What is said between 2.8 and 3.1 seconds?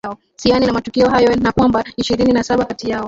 yao